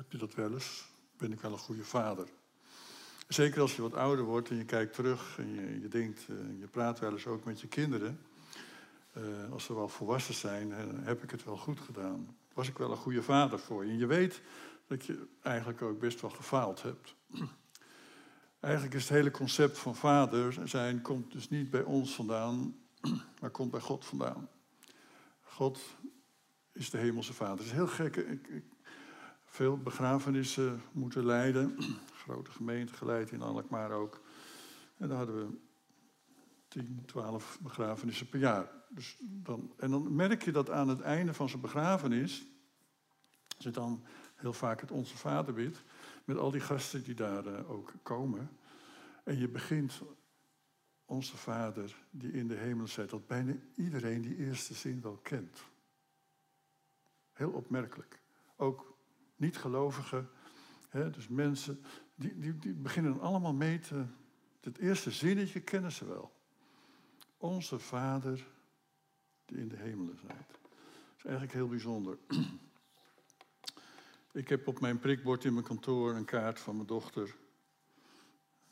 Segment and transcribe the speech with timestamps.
[0.00, 0.84] Heb je dat wel eens?
[1.16, 2.28] Ben ik wel een goede vader?
[3.28, 6.36] Zeker als je wat ouder wordt en je kijkt terug en je, je denkt, uh,
[6.60, 8.20] je praat wel eens ook met je kinderen.
[9.16, 12.36] Uh, als ze wel volwassen zijn, heb ik het wel goed gedaan?
[12.52, 13.90] Was ik wel een goede vader voor je?
[13.90, 14.42] En je weet
[14.86, 17.14] dat je eigenlijk ook best wel gefaald hebt.
[18.60, 22.76] Eigenlijk is het hele concept van vader zijn komt dus niet bij ons vandaan,
[23.40, 24.48] maar komt bij God vandaan.
[25.40, 25.80] God
[26.72, 27.56] is de hemelse vader.
[27.56, 28.16] Het is heel gek.
[28.16, 28.64] Ik, ik,
[29.50, 31.76] veel begrafenissen moeten leiden.
[32.12, 34.20] Grote gemeente geleid in Alkmaar ook.
[34.96, 35.58] En daar hadden we
[36.68, 38.70] 10, 12 begrafenissen per jaar.
[38.88, 42.46] Dus dan, en dan merk je dat aan het einde van zijn begrafenis
[43.58, 45.82] zit dan heel vaak het Onze Vader bidt,
[46.24, 48.50] met al die gasten die daar uh, ook komen.
[49.24, 50.00] En je begint
[51.04, 55.58] Onze Vader die in de hemel zit, dat bijna iedereen die eerste zin wel kent.
[57.32, 58.20] Heel opmerkelijk.
[58.56, 58.89] Ook
[59.40, 60.30] niet-gelovigen,
[60.90, 64.04] dus mensen, die, die, die beginnen allemaal mee te...
[64.60, 66.32] Het eerste zinnetje kennen ze wel.
[67.36, 68.46] Onze Vader
[69.44, 70.48] die in de hemelen zijt.
[70.48, 72.18] Dat is eigenlijk heel bijzonder.
[74.32, 77.36] Ik heb op mijn prikbord in mijn kantoor een kaart van mijn dochter.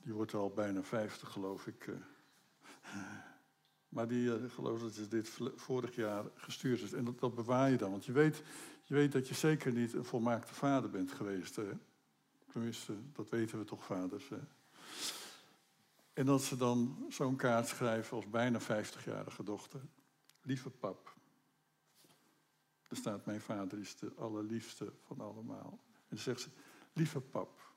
[0.02, 1.90] Die wordt al bijna 50, geloof ik.
[3.88, 3.96] Eh.
[3.96, 6.92] Maar die, uh, geloof dat ze dit vorig jaar gestuurd is.
[6.92, 7.90] En dat, bewaar je dan.
[7.90, 8.42] Want je weet,
[8.84, 11.58] je weet dat je zeker niet een volmaakte vader bent geweest.
[12.52, 14.28] Tenminste, dat weten we toch, vaders.
[14.28, 14.38] Hè?
[16.12, 19.80] En dat ze dan zo'n kaart schrijven als bijna 50-jarige dochter.
[20.42, 21.16] Lieve pap,
[22.88, 25.78] er staat, mijn vader is de allerliefste van allemaal.
[25.92, 26.48] En dan zegt ze,
[26.92, 27.72] lieve pap,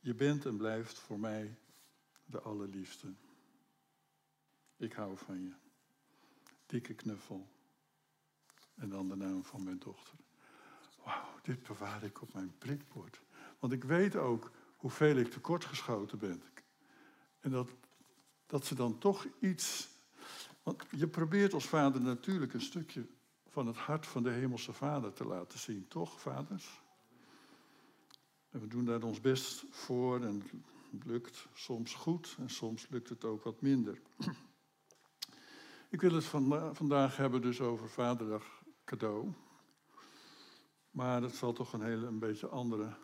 [0.00, 1.56] je bent en blijft voor mij
[2.24, 3.06] de allerliefste.
[4.80, 5.52] Ik hou van je.
[6.66, 7.48] Dikke knuffel.
[8.74, 10.14] En dan de naam van mijn dochter.
[11.04, 13.20] Wauw, dit bewaar ik op mijn prikbord.
[13.58, 16.42] Want ik weet ook hoeveel ik tekortgeschoten ben.
[17.40, 17.70] En dat,
[18.46, 19.88] dat ze dan toch iets
[20.62, 23.06] want je probeert als vader natuurlijk een stukje
[23.46, 26.82] van het hart van de hemelse vader te laten zien, toch, vaders?
[28.50, 30.42] En we doen daar ons best voor en
[30.90, 34.00] het lukt soms goed en soms lukt het ook wat minder.
[35.90, 36.24] Ik wil het
[36.72, 39.32] vandaag hebben dus over Vaderdag cadeau.
[40.90, 42.96] Maar dat zal toch een hele een beetje andere.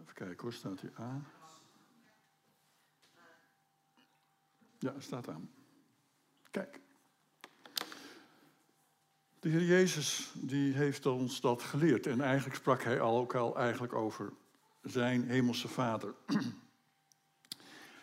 [0.00, 1.26] Even kijken hoor, staat hij aan?
[4.78, 5.50] Ja, staat aan.
[6.50, 6.80] Kijk.
[9.40, 12.06] De Heer Jezus die heeft ons dat geleerd.
[12.06, 14.32] En eigenlijk sprak hij al ook al eigenlijk over
[14.82, 16.14] zijn hemelse vader.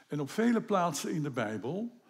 [0.07, 2.03] En op vele plaatsen in de Bijbel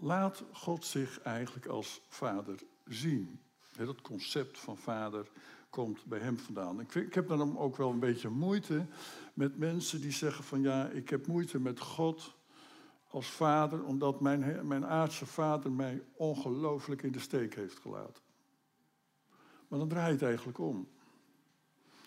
[0.00, 3.40] laat God zich eigenlijk als vader zien.
[3.76, 5.30] Dat concept van vader
[5.70, 6.80] komt bij hem vandaan.
[6.80, 8.86] Ik, heb dan ook wel een beetje moeite
[9.34, 12.34] met mensen die zeggen van ja, ik heb moeite met God
[13.08, 18.22] als vader, omdat mijn, mijn aardse vader mij ongelooflijk in de steek heeft gelaten.
[19.68, 20.88] Maar dan draait het eigenlijk om.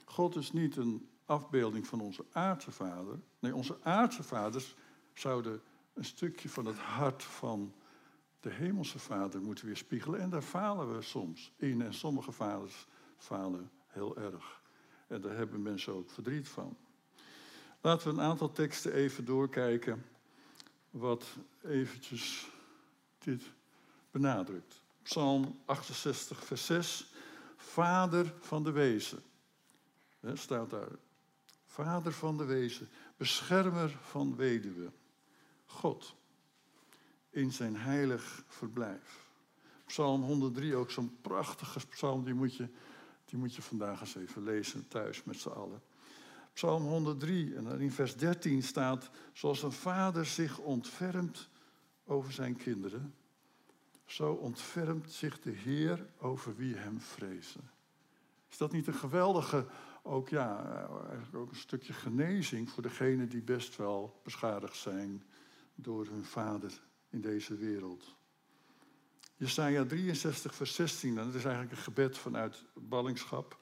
[0.05, 3.19] God is niet een afbeelding van onze aardse vader.
[3.39, 4.75] Nee, onze aardse vaders
[5.13, 5.61] zouden
[5.93, 7.73] een stukje van het hart van
[8.43, 10.19] de hemelse vader moeten weerspiegelen.
[10.19, 11.81] En daar falen we soms in.
[11.81, 12.85] En sommige vaders
[13.17, 14.61] falen heel erg.
[15.07, 16.77] En daar hebben mensen ook verdriet van.
[17.81, 20.05] Laten we een aantal teksten even doorkijken
[20.89, 21.25] wat
[21.61, 22.49] eventjes
[23.17, 23.43] dit
[24.11, 24.81] benadrukt.
[25.01, 27.13] Psalm 68, vers 6.
[27.55, 29.23] Vader van de wezen.
[30.33, 30.91] Staat daar.
[31.65, 32.89] Vader van de wezen.
[33.17, 34.91] Beschermer van weduwe.
[35.65, 36.15] God.
[37.33, 39.25] In zijn heilig verblijf.
[39.85, 42.23] Psalm 103, ook zo'n prachtige psalm.
[42.23, 42.67] Die moet, je,
[43.25, 45.81] die moet je vandaag eens even lezen thuis met z'n allen.
[46.53, 51.49] Psalm 103 en in vers 13 staat, zoals een vader zich ontfermt
[52.05, 53.13] over zijn kinderen,
[54.05, 57.71] zo ontfermt zich de Heer over wie hem vrezen.
[58.49, 59.65] Is dat niet een geweldige,
[60.03, 60.65] ook, ja,
[61.07, 65.23] eigenlijk ook een stukje genezing voor degenen die best wel beschadigd zijn
[65.75, 66.81] door hun vader
[67.13, 68.15] in deze wereld?
[69.35, 73.57] Jesaja 63, vers 16, en dat is eigenlijk een gebed vanuit ballingschap.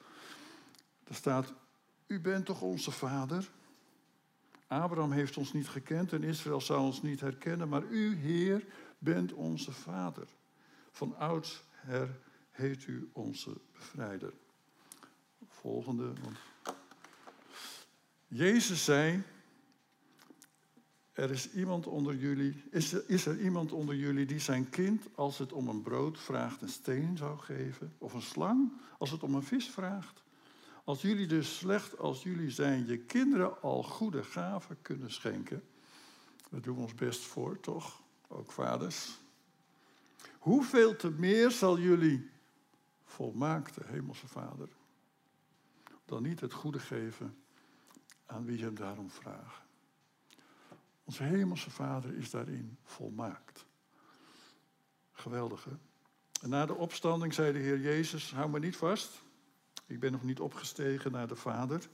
[1.04, 1.52] Daar staat,
[2.06, 3.50] u bent toch onze vader?
[4.66, 8.64] Abraham heeft ons niet gekend en Israël zou ons niet herkennen, maar u, Heer,
[8.98, 10.26] bent onze vader.
[10.90, 12.18] Van oudsher
[12.50, 14.32] heet u onze bevrijder.
[15.48, 16.12] Volgende.
[18.28, 19.22] Jezus zei,
[21.12, 25.08] er is iemand onder jullie, is er, is er iemand onder jullie die zijn kind,
[25.14, 27.94] als het om een brood vraagt, een steen zou geven?
[27.98, 30.22] Of een slang, als het om een vis vraagt?
[30.84, 35.62] Als jullie dus slecht als jullie zijn, je kinderen al goede gaven kunnen schenken.
[36.50, 38.02] Daar doen we ons best voor, toch?
[38.28, 39.18] Ook vaders.
[40.38, 42.30] Hoeveel te meer zal jullie
[43.04, 44.68] volmaakte hemelse vader
[46.04, 47.36] dan niet het goede geven
[48.26, 49.61] aan wie hem daarom vragen?
[51.12, 53.66] Onze hemelse vader is daarin volmaakt.
[55.12, 55.70] Geweldig, hè?
[56.42, 59.22] En na de opstanding zei de Heer Jezus, hou me niet vast.
[59.86, 61.88] Ik ben nog niet opgestegen naar de Vader.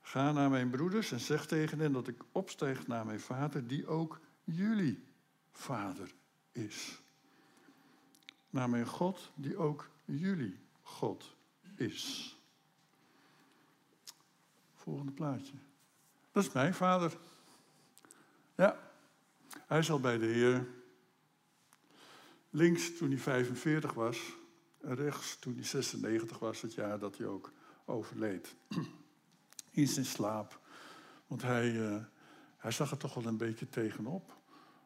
[0.00, 3.86] Ga naar mijn broeders en zeg tegen hen dat ik opstijg naar mijn Vader, die
[3.86, 5.04] ook jullie
[5.52, 6.14] Vader
[6.52, 7.00] is.
[8.50, 11.36] Naar mijn God, die ook jullie God
[11.76, 12.36] is.
[14.74, 15.54] Volgende plaatje.
[16.32, 17.18] Dat is mijn vader.
[18.58, 18.78] Ja,
[19.66, 20.66] hij zat bij de Heer.
[22.50, 24.36] Links toen hij 45 was,
[24.80, 27.52] en rechts toen hij 96 was, het jaar dat hij ook
[27.84, 28.54] overleed.
[29.70, 30.60] In zijn slaap.
[31.26, 32.04] Want hij, uh,
[32.56, 34.36] hij zag er toch wel een beetje tegenop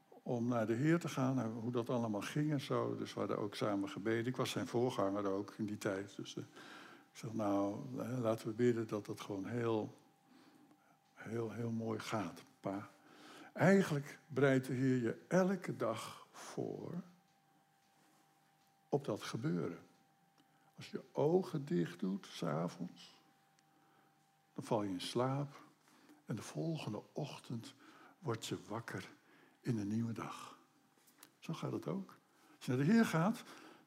[0.08, 2.96] om naar de Heer te gaan, hoe dat allemaal ging en zo.
[2.96, 4.26] Dus we hadden ook samen gebeden.
[4.26, 6.16] Ik was zijn voorganger ook in die tijd.
[6.16, 6.44] Dus uh,
[7.12, 7.80] ik zeg, nou,
[8.20, 9.98] laten we bidden dat het gewoon heel,
[11.14, 12.91] heel, heel mooi gaat, pa.
[13.52, 17.02] Eigenlijk bereidt de Heer je elke dag voor
[18.88, 19.78] op dat gebeuren.
[20.76, 23.16] Als je ogen dicht doet, s'avonds,
[24.54, 25.60] dan val je in slaap.
[26.26, 27.74] En de volgende ochtend
[28.18, 29.08] word je wakker
[29.60, 30.58] in een nieuwe dag.
[31.38, 32.16] Zo gaat het ook.
[32.56, 33.42] Als je naar de Heer gaat,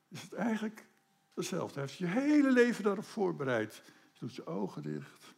[0.07, 0.87] is het eigenlijk
[1.33, 1.79] hetzelfde.
[1.79, 3.81] Hij heeft je hele leven daarop voorbereid.
[4.11, 5.33] Je doet je ogen dicht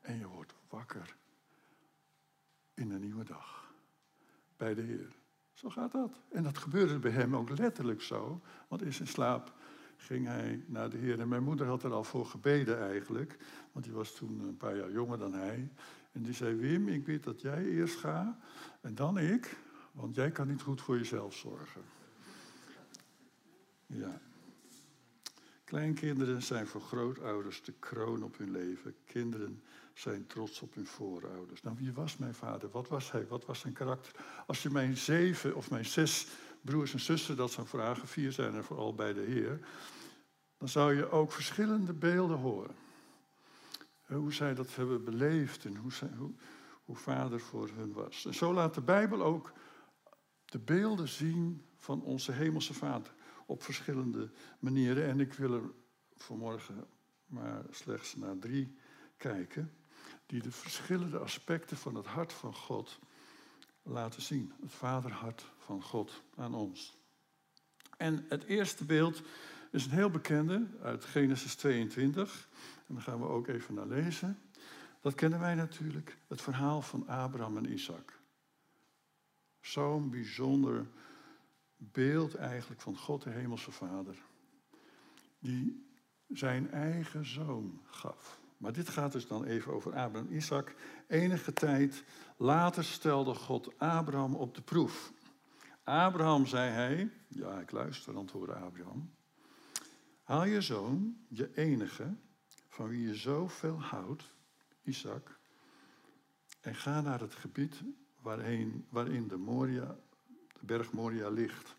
[0.00, 1.16] en je wordt wakker
[2.76, 3.74] in een nieuwe dag.
[4.56, 5.16] Bij de Heer.
[5.52, 6.20] Zo gaat dat.
[6.30, 8.40] En dat gebeurde bij hem ook letterlijk zo.
[8.68, 9.52] Want in zijn slaap
[9.96, 11.20] ging hij naar de Heer.
[11.20, 13.36] En mijn moeder had er al voor gebeden eigenlijk.
[13.72, 15.70] Want die was toen een paar jaar jonger dan hij.
[16.12, 18.36] En die zei, Wim, ik weet dat jij eerst gaat
[18.80, 19.56] en dan ik.
[19.92, 21.82] Want jij kan niet goed voor jezelf zorgen.
[23.86, 24.20] Ja.
[25.64, 28.94] Kleinkinderen zijn voor grootouders de kroon op hun leven.
[29.04, 29.62] Kinderen
[29.98, 31.62] zijn trots op hun voorouders.
[31.62, 32.70] Nou, wie was mijn vader?
[32.70, 33.26] Wat was hij?
[33.26, 34.12] Wat was zijn karakter?
[34.46, 36.26] Als je mijn zeven of mijn zes
[36.60, 39.66] broers en zussen dat zou vragen, vier zijn er vooral bij de Heer,
[40.58, 42.74] dan zou je ook verschillende beelden horen.
[44.06, 46.32] Hoe zij dat hebben beleefd en hoe, zij, hoe,
[46.84, 48.24] hoe vader voor hun was.
[48.24, 49.52] En zo laat de Bijbel ook
[50.44, 53.14] de beelden zien van onze hemelse vader
[53.46, 55.06] op verschillende manieren.
[55.06, 55.70] En ik wil er
[56.16, 56.86] vanmorgen
[57.26, 58.76] maar slechts naar drie
[59.16, 59.72] kijken,
[60.26, 62.98] die de verschillende aspecten van het hart van God
[63.82, 64.52] laten zien.
[64.62, 66.96] Het vaderhart van God aan ons.
[67.96, 69.22] En het eerste beeld
[69.70, 72.48] is een heel bekende uit Genesis 22.
[72.86, 74.38] En daar gaan we ook even naar lezen.
[75.00, 78.18] Dat kennen wij natuurlijk, het verhaal van Abraham en Isaac.
[79.60, 80.86] Zo'n bijzonder
[81.76, 84.16] beeld eigenlijk van God de Hemelse Vader.
[85.38, 85.90] Die
[86.28, 88.40] zijn eigen zoon gaf.
[88.56, 90.74] Maar dit gaat dus dan even over Abraham en Isaac.
[91.06, 92.04] Enige tijd
[92.36, 95.12] later stelde God Abraham op de proef.
[95.84, 99.14] Abraham, zei hij, ja ik luister, antwoordde Abraham.
[100.22, 102.14] Haal je zoon, je enige,
[102.68, 104.32] van wie je zoveel houdt,
[104.82, 105.38] Isaac,
[106.60, 107.82] en ga naar het gebied
[108.20, 109.96] waarin, waarin de, Moria,
[110.60, 111.76] de berg Moria ligt.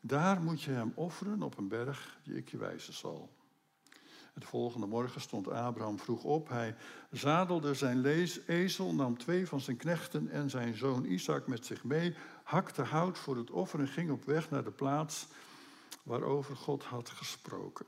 [0.00, 3.36] Daar moet je hem offeren op een berg die ik je wijzen zal.
[4.38, 6.48] De volgende morgen stond Abraham vroeg op.
[6.48, 6.76] Hij
[7.10, 8.04] zadelde zijn
[8.46, 13.18] ezel, nam twee van zijn knechten en zijn zoon Isaac met zich mee, hakte hout
[13.18, 15.26] voor het offer en ging op weg naar de plaats
[16.02, 17.86] waarover God had gesproken.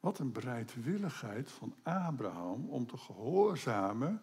[0.00, 4.22] Wat een bereidwilligheid van Abraham om te gehoorzamen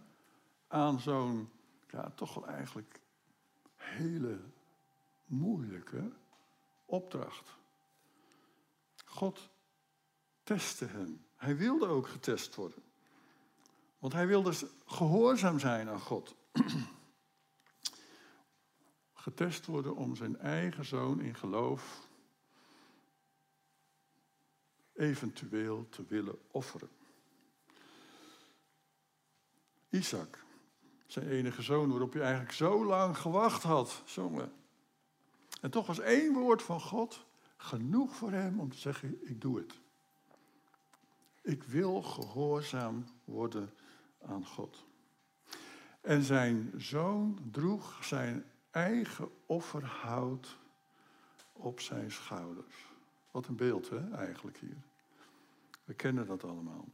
[0.68, 1.50] aan zo'n,
[1.90, 3.00] ja, toch wel eigenlijk
[3.76, 4.40] hele
[5.26, 6.12] moeilijke
[6.86, 7.56] opdracht.
[9.06, 9.50] God
[10.48, 11.26] testte hem.
[11.36, 12.84] Hij wilde ook getest worden.
[14.00, 14.54] Want hij wilde
[14.86, 16.36] gehoorzaam zijn aan God.
[19.14, 22.08] Getest worden om zijn eigen zoon in geloof
[24.94, 26.90] eventueel te willen offeren.
[29.90, 30.44] Isaac,
[31.08, 34.54] zijn enige zoon, waarop hij eigenlijk zo lang gewacht had, zongen.
[35.62, 37.26] En toch was één woord van God
[37.58, 39.86] genoeg voor hem om te zeggen: Ik doe het.
[41.48, 43.70] Ik wil gehoorzaam worden
[44.26, 44.86] aan God.
[46.02, 50.58] En zijn zoon droeg zijn eigen offerhout
[51.54, 52.76] op zijn schouders.
[53.32, 54.78] Wat een beeld, hè, eigenlijk hier.
[55.84, 56.88] We kennen dat allemaal.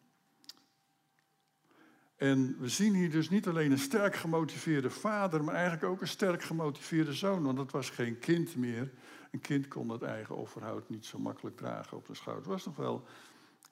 [2.16, 6.08] En we zien hier dus niet alleen een sterk gemotiveerde vader, maar eigenlijk ook een
[6.08, 7.44] sterk gemotiveerde zoon.
[7.44, 8.92] Want het was geen kind meer.
[9.32, 12.44] Een kind kon het eigen offerhout niet zo makkelijk dragen op de schouder.
[12.44, 13.06] Het was nog wel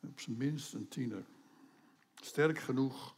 [0.08, 1.24] op zijn minst een tiener.
[2.22, 3.15] Sterk genoeg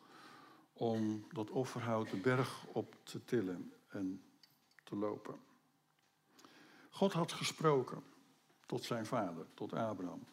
[0.73, 4.21] om dat offerhout de berg op te tillen en
[4.83, 5.35] te lopen.
[6.89, 8.03] God had gesproken
[8.65, 10.23] tot zijn vader, tot Abraham.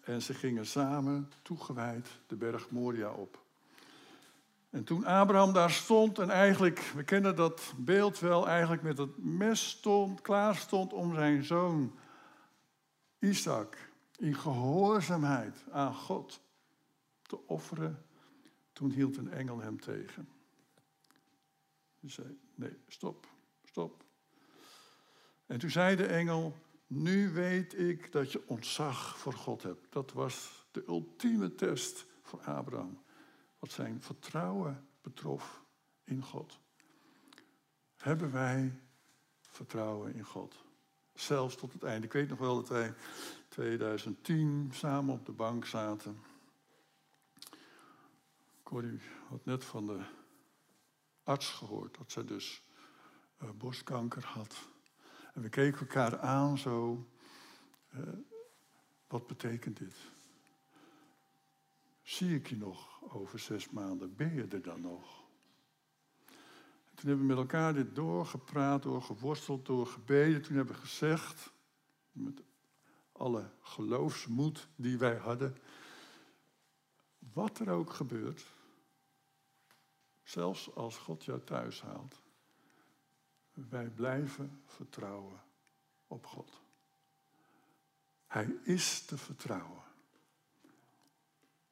[0.00, 3.42] En ze gingen samen toegewijd de berg Moria op.
[4.70, 9.24] En toen Abraham daar stond en eigenlijk, we kennen dat beeld wel, eigenlijk met het
[9.24, 11.98] mes stond, klaar stond om zijn zoon
[13.18, 13.87] Isaac
[14.18, 16.40] in gehoorzaamheid aan God
[17.22, 18.06] te offeren,
[18.72, 20.28] toen hield een engel hem tegen.
[22.00, 23.26] Hij zei, nee, stop,
[23.64, 24.04] stop.
[25.46, 26.54] En toen zei de engel,
[26.86, 29.92] nu weet ik dat je ontzag voor God hebt.
[29.92, 33.02] Dat was de ultieme test voor Abraham
[33.58, 35.64] wat zijn vertrouwen betrof
[36.04, 36.60] in God.
[37.96, 38.80] Hebben wij
[39.40, 40.64] vertrouwen in God?
[41.14, 42.06] Zelfs tot het einde.
[42.06, 42.94] Ik weet nog wel dat wij
[43.58, 46.22] 2010 samen op de bank zaten.
[48.62, 50.00] Corrie had net van de
[51.22, 52.62] arts gehoord dat zij dus
[53.42, 54.68] uh, borstkanker had.
[55.34, 57.06] En we keken elkaar aan zo.
[57.94, 58.02] Uh,
[59.06, 59.96] wat betekent dit?
[62.02, 64.16] Zie ik je nog over zes maanden?
[64.16, 65.24] Ben je er dan nog?
[66.84, 70.42] En toen hebben we met elkaar dit doorgepraat, doorgeworsteld, doorgebeden.
[70.42, 71.52] Toen hebben we gezegd,
[72.12, 72.42] met
[73.18, 75.56] alle geloofsmoed die wij hadden,
[77.18, 78.46] wat er ook gebeurt,
[80.22, 82.22] zelfs als God jou thuis haalt,
[83.52, 85.40] wij blijven vertrouwen
[86.06, 86.60] op God.
[88.26, 89.82] Hij is te vertrouwen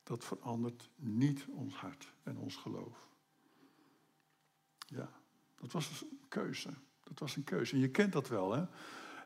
[0.03, 3.09] dat verandert niet ons hart en ons geloof.
[4.87, 5.11] Ja,
[5.55, 6.71] dat was een keuze.
[7.03, 7.73] Dat was een keuze.
[7.73, 8.65] En je kent dat wel, hè?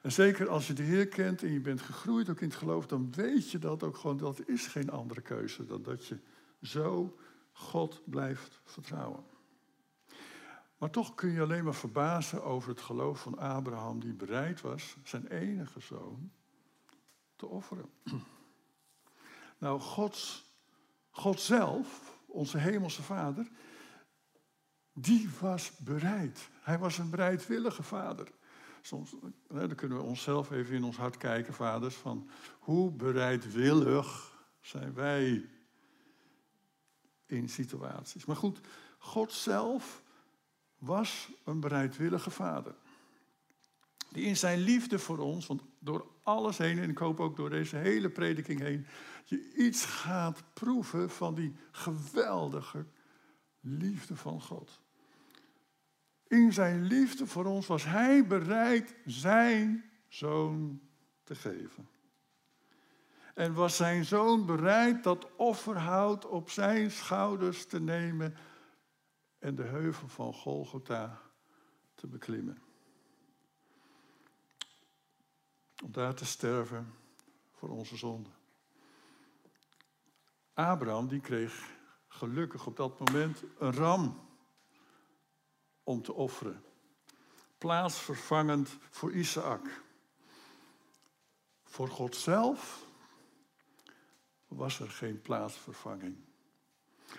[0.01, 2.87] En zeker als je de Heer kent en je bent gegroeid ook in het geloof,
[2.87, 4.17] dan weet je dat ook gewoon.
[4.17, 6.19] Dat is geen andere keuze dan dat je
[6.63, 7.19] zo
[7.53, 9.25] God blijft vertrouwen.
[10.79, 14.97] Maar toch kun je alleen maar verbazen over het geloof van Abraham, die bereid was
[15.05, 16.31] zijn enige zoon
[17.37, 17.91] te offeren.
[19.59, 19.81] Nou,
[21.11, 23.49] God zelf, onze hemelse vader,
[24.93, 26.49] die was bereid.
[26.61, 28.33] Hij was een bereidwillige vader.
[28.81, 29.15] Soms
[29.49, 35.49] dan kunnen we onszelf even in ons hart kijken, vaders, van hoe bereidwillig zijn wij
[37.27, 38.25] in situaties.
[38.25, 38.61] Maar goed,
[38.99, 40.03] God zelf
[40.79, 42.75] was een bereidwillige vader.
[44.13, 47.51] Die in zijn liefde voor ons, want door alles heen, en ik hoop ook door
[47.51, 48.87] deze hele prediking heen,
[49.25, 52.87] je iets gaat proeven van die geweldige
[53.61, 54.81] liefde van God.
[56.31, 60.81] In zijn liefde voor ons was hij bereid zijn zoon
[61.25, 61.89] te geven.
[63.35, 68.37] En was zijn zoon bereid dat offerhout op zijn schouders te nemen
[69.39, 71.21] en de heuvel van Golgotha
[71.95, 72.63] te beklimmen.
[75.83, 76.95] Om daar te sterven
[77.51, 78.33] voor onze zonden.
[80.55, 81.71] Abraham die kreeg
[82.09, 84.29] gelukkig op dat moment een ram
[85.91, 86.65] om te offeren.
[87.59, 89.83] Plaatsvervangend voor Isaac.
[91.65, 92.85] Voor God zelf
[94.49, 96.17] was er geen plaatsvervanging.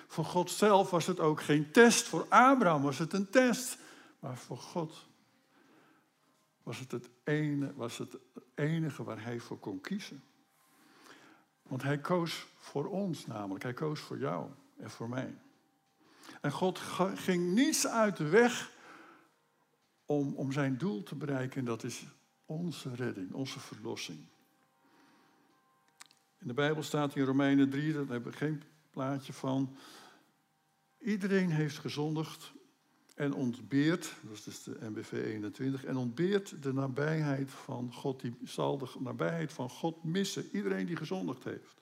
[0.07, 2.07] Voor God zelf was het ook geen test.
[2.07, 3.77] Voor Abraham was het een test.
[4.19, 5.07] Maar voor God
[6.63, 8.17] was het het, ene, was het
[8.55, 10.23] enige waar hij voor kon kiezen.
[11.63, 13.63] Want hij koos voor ons namelijk.
[13.63, 15.35] Hij koos voor jou en voor mij.
[16.41, 16.79] En God
[17.15, 18.71] ging niets uit de weg
[20.05, 21.60] om, om zijn doel te bereiken.
[21.60, 22.05] En dat is
[22.45, 24.19] onze redding, onze verlossing.
[26.39, 29.75] In de Bijbel staat in Romeinen 3, daar hebben we geen plaatje van.
[31.00, 32.51] Iedereen heeft gezondigd
[33.15, 38.21] en ontbeert, dat is dus de MBV 21, en ontbeert de nabijheid van God.
[38.21, 40.50] Die zal de nabijheid van God missen.
[40.51, 41.81] Iedereen die gezondigd heeft.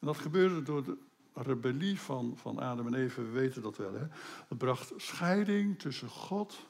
[0.00, 0.98] En dat gebeurde door de
[1.42, 3.92] rebellie van, van Adam en Eve, we weten dat wel.
[3.92, 4.06] Hè?
[4.48, 6.68] Dat bracht scheiding tussen God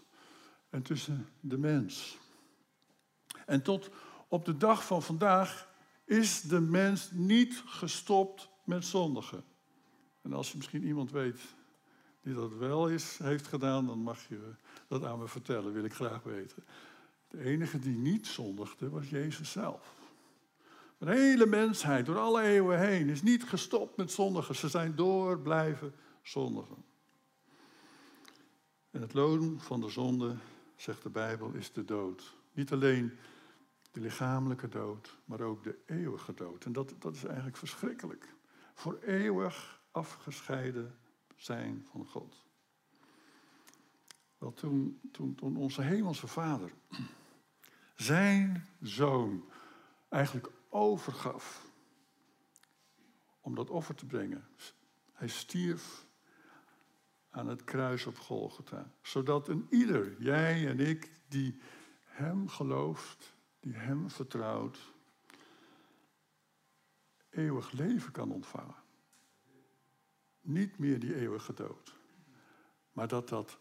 [0.71, 2.19] en tussen de mens.
[3.47, 3.91] En tot
[4.29, 5.69] op de dag van vandaag
[6.05, 9.45] is de mens niet gestopt met zondigen.
[10.23, 11.41] En als je misschien iemand weet
[12.23, 14.55] die dat wel is, heeft gedaan, dan mag je
[14.89, 16.65] dat aan me vertellen, wil ik graag weten.
[17.29, 19.95] De enige die niet zondigde was Jezus zelf.
[20.99, 24.55] De hele mensheid, door alle eeuwen heen, is niet gestopt met zondigen.
[24.55, 26.85] Ze zijn door blijven zondigen.
[28.91, 30.37] En het loon van de zonde,
[30.77, 32.37] zegt de Bijbel, is de dood.
[32.53, 33.13] Niet alleen
[33.91, 36.65] de lichamelijke dood, maar ook de eeuwige dood.
[36.65, 38.35] En dat, dat is eigenlijk verschrikkelijk.
[38.75, 40.99] Voor eeuwig afgescheiden
[41.37, 42.45] zijn van God.
[44.39, 46.73] Wel, toen, toen, toen onze hemelse vader
[47.95, 49.45] zijn zoon
[50.09, 51.71] eigenlijk overgaf
[53.41, 54.49] om dat offer te brengen.
[55.13, 56.07] Hij stierf
[57.31, 61.61] aan het kruis op Golgotha, zodat een ieder, jij en ik, die
[62.05, 64.79] hem gelooft, die hem vertrouwt,
[67.31, 68.85] eeuwig leven kan ontvangen.
[70.41, 71.97] Niet meer die eeuwige dood,
[72.93, 73.59] maar dat dat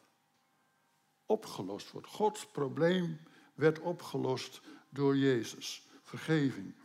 [1.26, 2.08] opgelost wordt.
[2.08, 3.20] Gods probleem
[3.54, 5.88] werd opgelost door Jezus.
[6.02, 6.76] Vergeving.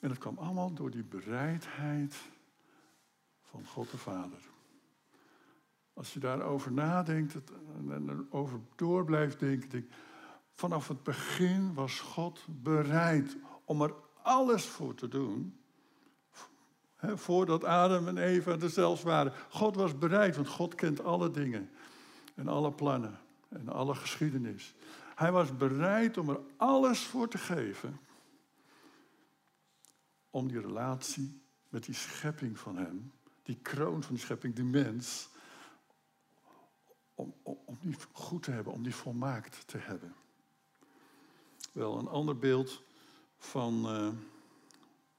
[0.00, 2.16] En dat kwam allemaal door die bereidheid
[3.42, 4.38] van God de Vader.
[5.92, 7.34] Als je daarover nadenkt
[7.88, 9.92] en over door blijft denken, denk,
[10.52, 15.60] vanaf het begin was God bereid om er alles voor te doen.
[17.26, 19.32] voordat Adam en Eva er zelfs waren.
[19.50, 21.70] God was bereid, want God kent alle dingen
[22.34, 24.74] en alle plannen en alle geschiedenis.
[25.14, 27.98] Hij was bereid om er alles voor te geven
[30.30, 35.28] om die relatie met die schepping van hem, die kroon van die schepping, die mens,
[37.14, 37.34] om,
[37.80, 40.14] die goed te hebben, om die volmaakt te hebben.
[41.72, 42.82] Wel, een ander beeld
[43.36, 44.08] van uh,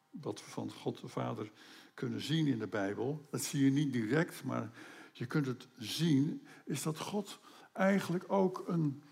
[0.09, 1.51] wat we van God de Vader
[1.93, 4.71] kunnen zien in de Bijbel, dat zie je niet direct, maar
[5.11, 7.39] je kunt het zien, is dat God
[7.73, 9.03] eigenlijk ook een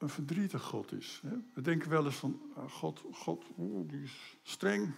[0.00, 1.22] een verdrietig God is.
[1.54, 3.44] We denken wel eens van, ah, God, God
[3.86, 4.94] die is streng.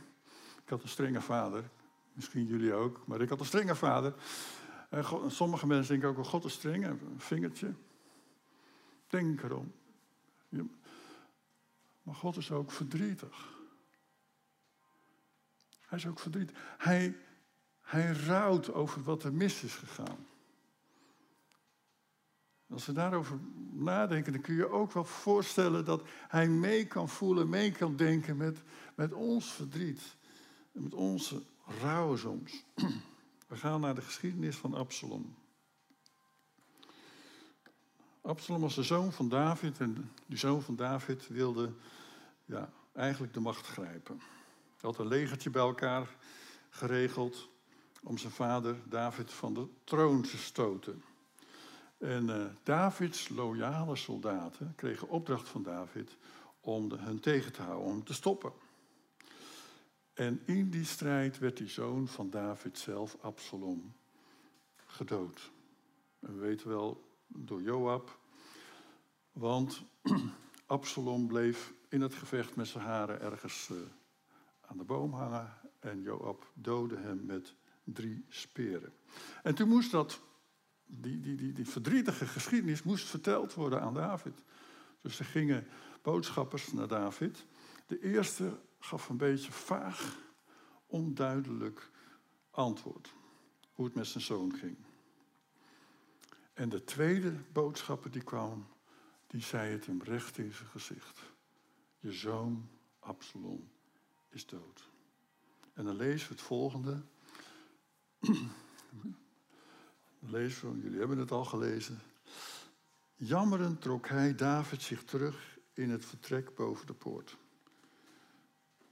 [0.62, 1.70] Ik had een strenge vader,
[2.12, 4.14] misschien jullie ook, maar ik had een strenge vader.
[4.88, 7.74] En sommige mensen denken ook, wel, God is streng, een vingertje.
[9.06, 9.72] Denk erom.
[12.02, 13.50] Maar God is ook verdrietig.
[15.80, 16.56] Hij is ook verdrietig.
[16.78, 17.16] Hij,
[17.80, 20.26] hij rouwt over wat er mis is gegaan.
[22.72, 23.38] Als we daarover
[23.70, 28.36] nadenken, dan kun je ook wel voorstellen dat hij mee kan voelen, mee kan denken
[28.36, 28.58] met,
[28.94, 30.16] met ons verdriet.
[30.72, 31.42] Met onze
[31.80, 32.64] rouw soms.
[33.46, 35.34] We gaan naar de geschiedenis van Absalom.
[38.20, 41.72] Absalom was de zoon van David en die zoon van David wilde
[42.44, 44.16] ja, eigenlijk de macht grijpen.
[44.18, 46.16] Hij had een legertje bij elkaar
[46.70, 47.48] geregeld
[48.02, 51.02] om zijn vader David van de troon te stoten.
[52.02, 56.16] En uh, Davids loyale soldaten kregen opdracht van David
[56.60, 58.52] om de, hen tegen te houden, om te stoppen.
[60.12, 63.92] En in die strijd werd die zoon van David zelf, Absalom,
[64.86, 65.50] gedood.
[66.20, 68.18] En we weten wel door Joab,
[69.32, 69.82] want
[70.66, 73.78] Absalom bleef in het gevecht met zijn haren ergens uh,
[74.60, 78.94] aan de boom hangen en Joab doodde hem met drie speren.
[79.42, 80.20] En toen moest dat
[80.86, 84.42] die, die, die, die verdrietige geschiedenis moest verteld worden aan David.
[85.00, 85.66] Dus er gingen
[86.02, 87.46] boodschappers naar David.
[87.86, 90.18] De eerste gaf een beetje vaag,
[90.86, 91.90] onduidelijk
[92.50, 93.14] antwoord.
[93.72, 94.76] Hoe het met zijn zoon ging.
[96.52, 98.66] En de tweede boodschapper die kwam,
[99.26, 101.20] die zei het hem recht in zijn gezicht.
[101.98, 102.68] Je zoon
[102.98, 103.68] Absalom
[104.28, 104.90] is dood.
[105.72, 107.02] En dan lezen we het volgende.
[110.30, 112.00] lezen jullie hebben het al gelezen.
[113.14, 117.36] Jammerend trok hij David zich terug in het vertrek boven de poort.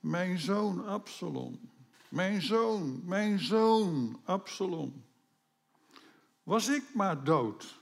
[0.01, 1.71] Mijn zoon Absalom,
[2.09, 5.05] mijn zoon, mijn zoon Absalom.
[6.43, 7.81] Was ik maar dood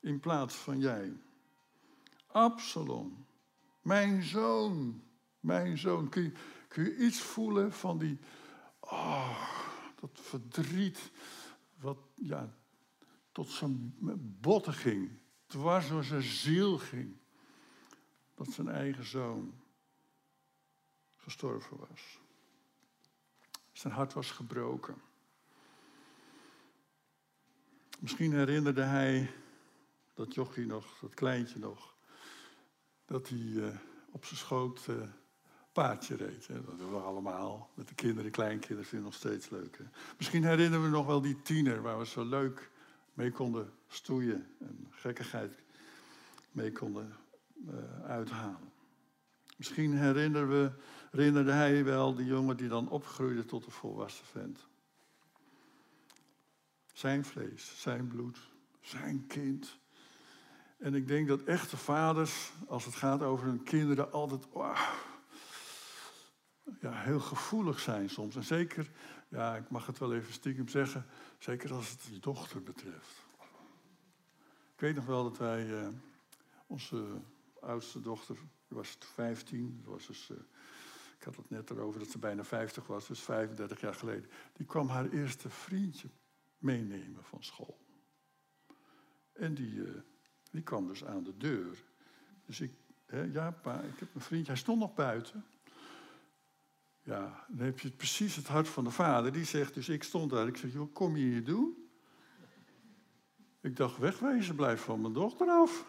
[0.00, 1.12] in plaats van jij.
[2.26, 3.26] Absalom,
[3.82, 5.02] mijn zoon,
[5.40, 6.08] mijn zoon.
[6.08, 6.32] Kun je,
[6.68, 8.18] kun je iets voelen van die,
[8.80, 9.50] oh,
[10.00, 11.10] dat verdriet
[11.82, 12.56] wat ja,
[13.32, 13.94] tot zijn
[14.40, 17.16] botten ging, dwars door zijn ziel ging,
[18.34, 19.54] dat zijn eigen zoon
[21.16, 22.20] gestorven was.
[23.72, 25.02] Zijn hart was gebroken.
[28.00, 29.34] Misschien herinnerde hij
[30.14, 31.96] dat jochie nog, dat kleintje nog,
[33.04, 33.76] dat hij uh,
[34.10, 35.02] op zijn schoot uh,
[35.72, 36.46] paardje reed.
[36.48, 37.70] Dat doen we allemaal.
[37.74, 39.78] Met de kinderen, de kleinkinderen het nog steeds leuk.
[39.78, 39.84] Hè.
[40.16, 42.70] Misschien herinneren we nog wel die tiener waar we zo leuk
[43.14, 45.62] mee konden stoeien en gekkigheid
[46.50, 47.16] mee konden
[47.68, 48.70] uh, uithalen.
[49.56, 50.70] Misschien herinneren we,
[51.10, 54.66] herinnerde hij wel die jongen die dan opgroeide tot een volwassen vent.
[56.92, 58.38] Zijn vlees, zijn bloed,
[58.80, 59.78] zijn kind.
[60.78, 64.48] En ik denk dat echte vaders, als het gaat over hun kinderen, altijd
[66.80, 68.36] ja, heel gevoelig zijn soms.
[68.36, 68.90] En zeker,
[69.28, 71.06] ja, ik mag het wel even stiekem zeggen,
[71.38, 73.26] zeker als het je dochter betreft.
[74.74, 75.88] Ik weet nog wel dat wij, uh,
[76.66, 77.20] onze
[77.60, 78.36] oudste dochter,
[78.68, 80.36] die was 15, was dus, uh,
[81.18, 84.30] ik had het net erover dat ze bijna 50 was, dus 35 jaar geleden.
[84.52, 86.08] Die kwam haar eerste vriendje
[86.58, 87.78] meenemen van school.
[89.32, 90.00] En die, uh,
[90.50, 91.84] die kwam dus aan de deur.
[92.46, 92.72] Dus ik,
[93.06, 95.44] hè, ja pa, ik heb een vriendje, hij stond nog buiten.
[97.04, 99.32] Ja, dan heb je precies het hart van de vader.
[99.32, 100.46] Die zegt, dus ik stond daar.
[100.46, 101.76] Ik zeg, joh, kom je hier doen?
[103.60, 105.86] Ik dacht, wegwezen, blijf van mijn dochter af.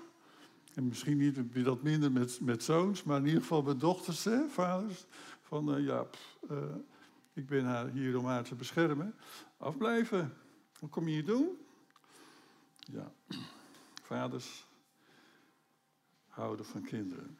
[0.73, 4.23] En misschien niet heb dat minder met, met zoons, maar in ieder geval met dochters,
[4.23, 5.05] hè, vaders.
[5.41, 6.05] Van, uh, ja,
[6.51, 6.75] uh,
[7.33, 9.15] ik ben haar hier om haar te beschermen.
[9.57, 10.33] Afblijven.
[10.79, 11.57] Wat kom je hier doen?
[12.77, 13.11] Ja,
[14.09, 14.65] vaders
[16.27, 17.37] houden van kinderen.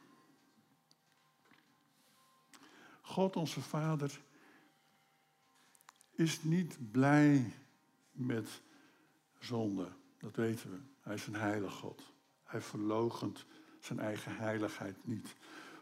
[3.06, 4.20] God onze Vader
[6.12, 7.54] is niet blij
[8.12, 8.62] met
[9.40, 9.88] zonde.
[10.18, 10.78] Dat weten we.
[11.00, 12.02] Hij is een heilig God.
[12.44, 13.46] Hij verlogent
[13.80, 15.36] zijn eigen heiligheid niet.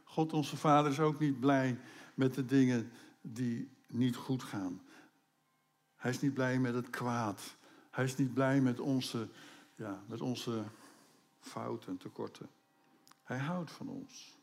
[0.04, 1.80] God onze Vader is ook niet blij
[2.14, 4.82] met de dingen die niet goed gaan.
[5.96, 7.56] Hij is niet blij met het kwaad.
[7.92, 9.28] Hij is niet blij met onze,
[9.76, 10.64] ja, met onze
[11.40, 12.50] fouten en tekorten.
[13.24, 14.40] Hij houdt van ons.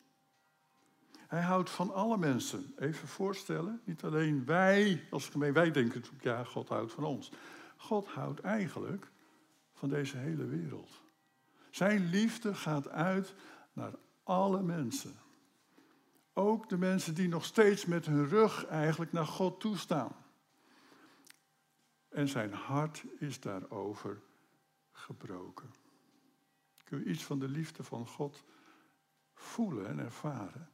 [1.29, 2.75] Hij houdt van alle mensen.
[2.79, 7.33] Even voorstellen, niet alleen wij als gemeen, wij denken natuurlijk, ja, God houdt van ons.
[7.77, 9.11] God houdt eigenlijk
[9.73, 11.03] van deze hele wereld.
[11.71, 13.35] Zijn liefde gaat uit
[13.73, 15.15] naar alle mensen.
[16.33, 20.17] Ook de mensen die nog steeds met hun rug eigenlijk naar God toestaan.
[22.09, 24.21] En zijn hart is daarover
[24.93, 25.75] gebroken.
[26.85, 28.45] Kun je iets van de liefde van God
[29.35, 30.71] voelen en ervaren?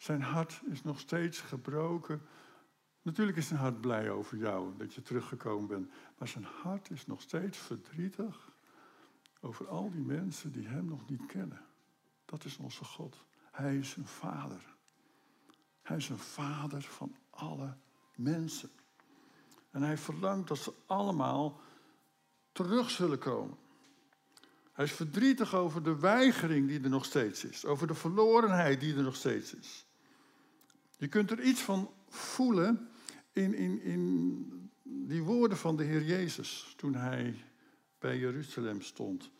[0.00, 2.22] Zijn hart is nog steeds gebroken.
[3.02, 5.90] Natuurlijk is zijn hart blij over jou, dat je teruggekomen bent.
[6.18, 8.52] Maar zijn hart is nog steeds verdrietig
[9.40, 11.60] over al die mensen die hem nog niet kennen.
[12.24, 13.24] Dat is onze God.
[13.50, 14.76] Hij is een vader.
[15.82, 17.76] Hij is een vader van alle
[18.16, 18.70] mensen.
[19.70, 21.60] En hij verlangt dat ze allemaal
[22.52, 23.56] terug zullen komen.
[24.72, 27.64] Hij is verdrietig over de weigering die er nog steeds is.
[27.64, 29.88] Over de verlorenheid die er nog steeds is.
[31.00, 32.88] Je kunt er iets van voelen
[33.32, 37.44] in, in, in die woorden van de Heer Jezus toen hij
[37.98, 39.30] bij Jeruzalem stond.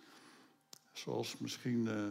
[0.92, 2.04] Zoals misschien uh,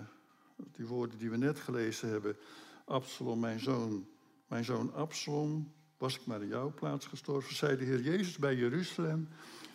[0.72, 2.38] die woorden die we net gelezen hebben.
[2.86, 4.08] Absalom, mijn zoon,
[4.48, 8.56] mijn zoon Absalom, was ik maar in jouw plaats gestorven, zei de Heer Jezus bij
[8.56, 9.28] Jeruzalem.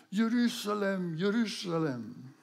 [0.08, 2.34] Jeruzalem, Jeruzalem.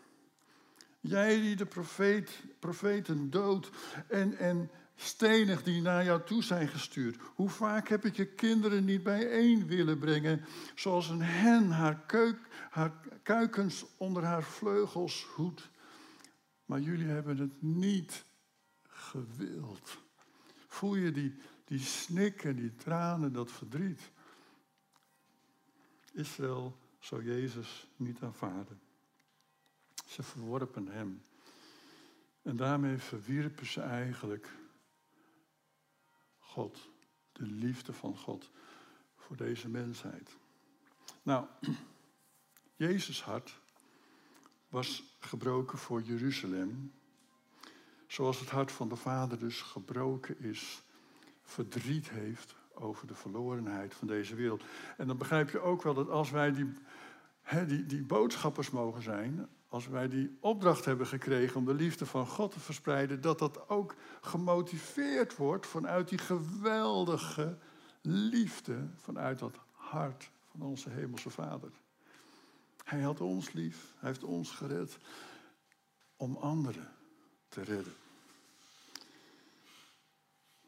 [0.99, 3.69] Jij die de profeet, profeten doodt
[4.07, 4.69] en, en
[5.01, 7.17] stenig die naar jou toe zijn gestuurd.
[7.35, 12.37] Hoe vaak heb ik je kinderen niet bijeen willen brengen, zoals een hen haar, keuk,
[12.69, 15.69] haar kuikens onder haar vleugels hoedt.
[16.65, 18.25] Maar jullie hebben het niet
[18.87, 19.97] gewild.
[20.67, 21.35] Voel je die,
[21.65, 24.11] die snik en die tranen, dat verdriet?
[26.13, 28.79] Israël zou Jezus niet aanvaarden.
[30.05, 31.23] Ze verworpen hem.
[32.41, 34.47] En daarmee verwierpen ze eigenlijk
[36.51, 36.89] God,
[37.31, 38.51] de liefde van God
[39.15, 40.37] voor deze mensheid.
[41.23, 41.45] Nou,
[42.75, 43.59] Jezus hart
[44.69, 46.93] was gebroken voor Jeruzalem,
[48.07, 50.83] zoals het hart van de Vader dus gebroken is,
[51.43, 54.63] verdriet heeft over de verlorenheid van deze wereld.
[54.97, 56.73] En dan begrijp je ook wel dat als wij die,
[57.67, 62.27] die, die boodschappers mogen zijn, als wij die opdracht hebben gekregen om de liefde van
[62.27, 67.57] God te verspreiden, dat dat ook gemotiveerd wordt vanuit die geweldige
[68.01, 71.71] liefde, vanuit dat hart van onze Hemelse Vader.
[72.83, 74.97] Hij had ons lief, hij heeft ons gered
[76.15, 76.91] om anderen
[77.49, 77.93] te redden.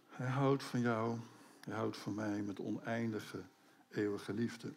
[0.08, 1.20] Hij houdt van jou,
[1.60, 3.44] hij houdt van mij met oneindige,
[3.90, 4.74] eeuwige liefde.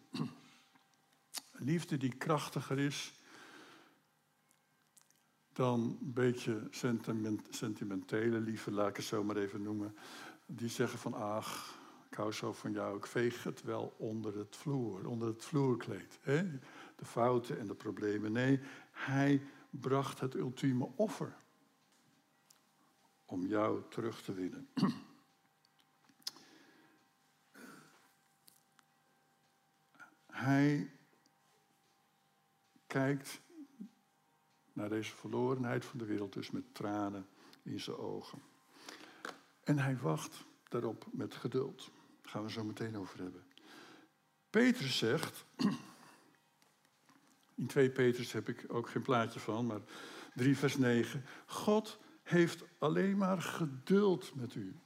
[1.53, 3.16] Liefde die krachtiger is
[5.57, 9.95] dan een beetje sentiment, sentimentele liefde, laat ik het zo maar even noemen.
[10.47, 11.79] die zeggen van ach,
[12.11, 16.19] ik hou zo van jou, ik veeg het wel onder het vloer, onder het vloerkleed.
[16.21, 16.43] Hè?
[16.97, 18.33] De fouten en de problemen.
[18.33, 21.37] Nee, hij bracht het ultieme offer
[23.25, 24.69] om jou terug te winnen.
[30.27, 30.91] Hij
[32.87, 33.41] kijkt
[34.77, 37.27] naar deze verlorenheid van de wereld dus met tranen
[37.63, 38.43] in zijn ogen.
[39.65, 41.91] En hij wacht daarop met geduld.
[42.23, 43.45] Daar gaan we zo meteen over hebben.
[44.51, 45.45] Petrus zegt,
[47.55, 49.81] in 2 Petrus heb ik ook geen plaatje van, maar
[50.35, 51.25] 3 vers 9.
[51.47, 54.77] God heeft alleen maar geduld met u.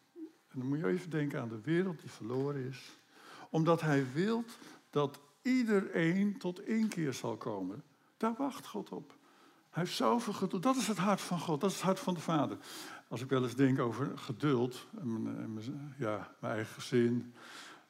[0.48, 2.98] En dan moet je even denken aan de wereld die verloren is.
[3.50, 4.44] Omdat hij wil
[4.90, 7.82] dat iedereen tot inkeer zal komen.
[8.16, 9.18] Daar wacht God op.
[9.70, 10.62] Hij heeft zoveel geduld.
[10.62, 12.56] Dat is het hart van God, dat is het hart van de Vader.
[13.08, 17.34] Als ik wel eens denk over geduld, en mijn, ja, mijn eigen gezin,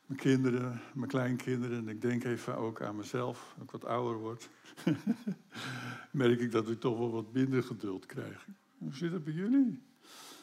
[0.07, 4.19] mijn kinderen, mijn kleinkinderen, en ik denk even ook aan mezelf, als ik wat ouder
[4.19, 4.51] word,
[6.11, 8.47] merk ik dat ik toch wel wat minder geduld krijg.
[8.79, 9.83] Hoe zit het bij jullie?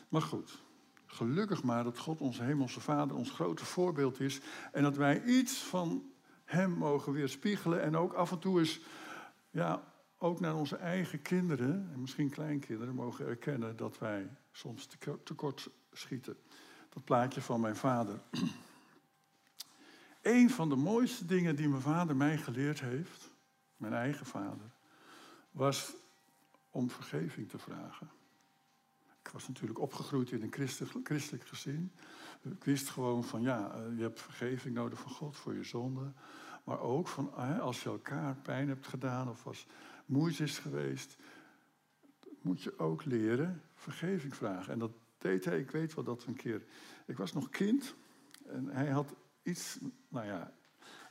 [0.10, 0.62] Maar goed,
[1.06, 4.40] gelukkig maar dat God, onze hemelse Vader, ons grote voorbeeld is
[4.72, 6.12] en dat wij iets van
[6.44, 8.82] Hem mogen weerspiegelen en ook af en toe eens,
[9.50, 9.84] ja,
[10.18, 14.88] ook naar onze eigen kinderen en misschien kleinkinderen mogen erkennen dat wij soms
[15.24, 16.38] tekort schieten.
[16.90, 18.20] Dat plaatje van mijn vader.
[20.22, 23.30] Een van de mooiste dingen die mijn vader mij geleerd heeft,
[23.78, 24.72] mijn eigen vader,
[25.52, 25.94] was
[26.70, 28.10] om vergeving te vragen.
[29.24, 31.92] Ik was natuurlijk opgegroeid in een christelijk, christelijk gezin.
[32.42, 36.12] Ik wist gewoon van ja, eh, je hebt vergeving nodig van God voor je zonde.
[36.64, 39.68] Maar ook van als je elkaar pijn hebt gedaan of als
[40.08, 41.18] moeite is geweest,
[42.42, 44.74] moet je ook leren vergeving vragen.
[44.74, 46.66] En dat deed hij, ik weet wel dat een keer.
[47.06, 47.96] Ik was nog kind
[48.46, 50.54] en hij had iets, nou ja,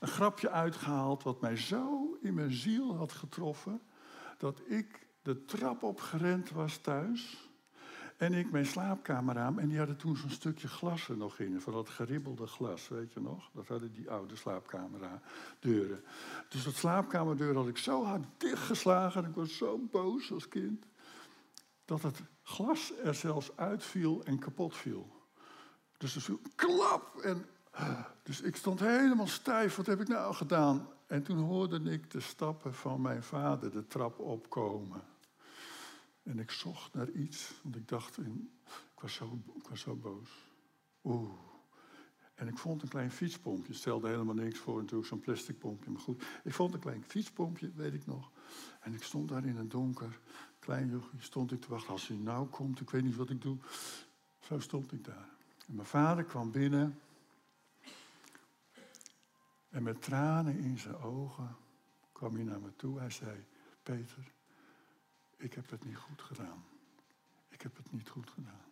[0.00, 3.80] een grapje uitgehaald wat mij zo in mijn ziel had getroffen
[4.38, 7.45] dat ik de trap op gerend was thuis.
[8.16, 9.58] En ik mijn slaapkamer aan.
[9.58, 11.60] En die hadden toen zo'n stukje glas er nog in.
[11.60, 13.50] Van dat geribbelde glas, weet je nog?
[13.52, 16.04] Dat hadden die oude slaapkamerdeuren.
[16.48, 19.24] Dus dat slaapkamerdeur had ik zo hard dichtgeslagen.
[19.24, 20.86] En ik was zo boos als kind.
[21.84, 25.14] Dat het glas er zelfs uitviel en kapot viel.
[25.96, 27.16] Dus er viel klap.
[27.16, 27.46] En,
[28.22, 29.76] dus ik stond helemaal stijf.
[29.76, 30.88] Wat heb ik nou gedaan?
[31.06, 35.02] En toen hoorde ik de stappen van mijn vader de trap opkomen.
[36.26, 40.30] En ik zocht naar iets, want ik dacht, ik, was zo, ik was zo boos.
[41.04, 41.30] Oeh.
[42.34, 43.72] En ik vond een klein fietspompje.
[43.72, 45.90] Stelde helemaal niks voor, natuurlijk zo'n plastic pompje.
[45.90, 48.30] Maar goed, ik vond een klein fietspompje, weet ik nog.
[48.80, 50.18] En ik stond daar in het donker,
[50.58, 51.90] klein jochie, stond ik te wachten.
[51.90, 53.56] Als hij nou komt, ik weet niet wat ik doe.
[54.40, 55.28] Zo stond ik daar.
[55.66, 57.00] En mijn vader kwam binnen.
[59.68, 61.56] En met tranen in zijn ogen
[62.12, 62.98] kwam hij naar me toe.
[62.98, 63.44] Hij zei,
[63.82, 64.34] Peter,
[65.36, 66.64] ik heb het niet goed gedaan.
[67.48, 68.64] Ik heb het niet goed gedaan.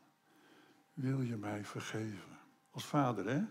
[0.92, 2.38] Wil je mij vergeven?
[2.70, 3.44] Als vader, hè?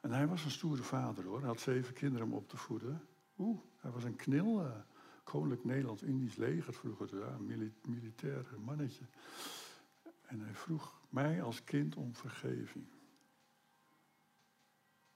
[0.00, 1.38] En hij was een stoere vader, hoor.
[1.38, 3.08] Hij had zeven kinderen om op te voeden.
[3.38, 4.64] Oeh, hij was een knil.
[4.64, 4.76] Uh,
[5.24, 7.18] Koninklijk Nederlands-Indisch leger vroeger.
[7.18, 9.04] Ja, een militair mannetje.
[10.22, 12.86] En hij vroeg mij als kind om vergeving.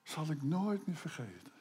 [0.03, 1.53] Zal ik nooit meer vergeten.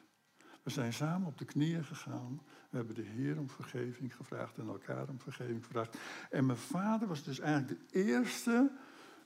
[0.68, 2.42] We zijn samen op de knieën gegaan.
[2.70, 5.98] We hebben de Heer om vergeving gevraagd en elkaar om vergeving gevraagd.
[6.30, 8.70] En mijn vader was dus eigenlijk de eerste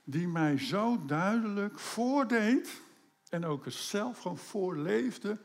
[0.03, 2.81] die mij zo duidelijk voordeed
[3.29, 5.41] en ook zelf gewoon voorleefde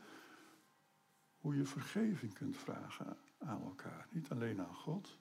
[1.37, 4.07] hoe je vergeving kunt vragen aan elkaar.
[4.11, 5.17] Niet alleen aan God,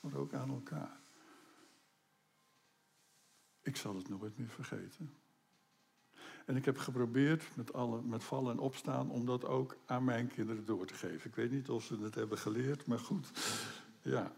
[0.00, 1.00] maar ook aan elkaar.
[3.62, 5.21] Ik zal het nooit meer vergeten.
[6.46, 10.28] En ik heb geprobeerd met, alle, met vallen en opstaan om dat ook aan mijn
[10.28, 11.30] kinderen door te geven.
[11.30, 13.30] Ik weet niet of ze het hebben geleerd, maar goed.
[14.02, 14.32] Ja.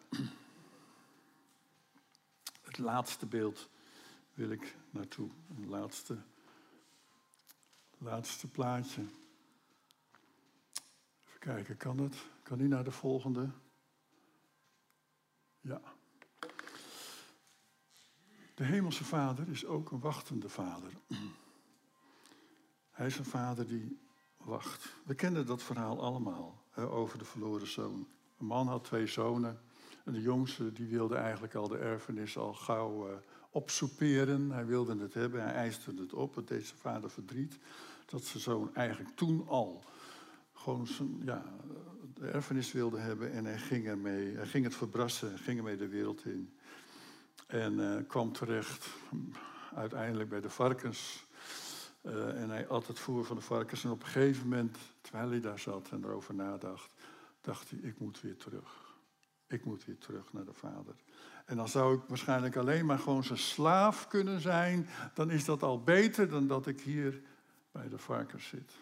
[2.63, 3.69] Het laatste beeld
[4.35, 5.31] wil ik naartoe.
[5.57, 6.19] Een laatste,
[7.99, 9.03] laatste plaatje.
[11.27, 12.17] Even kijken, kan het?
[12.43, 13.51] Kan die naar de volgende?
[15.61, 15.81] Ja.
[18.55, 20.93] De Hemelse Vader is ook een wachtende Vader.
[22.95, 24.01] Hij is een vader die
[24.37, 24.95] wacht.
[25.05, 28.07] We kennen dat verhaal allemaal hè, over de verloren zoon.
[28.39, 29.61] Een man had twee zonen.
[30.05, 33.15] En de jongste die wilde eigenlijk al de erfenis al gauw uh,
[33.51, 34.51] opsoeperen.
[34.51, 36.35] Hij wilde het hebben, hij eiste het op.
[36.35, 37.59] Het deed zijn vader verdriet.
[38.07, 39.85] Dat zijn zoon eigenlijk toen al
[40.53, 40.87] gewoon
[41.25, 41.45] ja,
[42.15, 43.33] de erfenis wilde hebben.
[43.33, 46.55] En hij ging, ermee, hij ging het verbrassen, ging ermee de wereld in.
[47.47, 48.89] En uh, kwam terecht
[49.75, 51.24] uiteindelijk bij de varkens
[52.07, 53.85] Uh, en hij at het voer van de varkens.
[53.85, 56.95] En op een gegeven moment, terwijl hij daar zat en erover nadacht,
[57.41, 58.95] dacht hij, ik moet weer terug.
[59.47, 60.95] Ik moet weer terug naar de vader.
[61.45, 64.89] En dan zou ik waarschijnlijk alleen maar gewoon zijn slaaf kunnen zijn.
[65.15, 67.23] Dan is dat al beter dan dat ik hier
[67.73, 68.73] bij de varkens zit.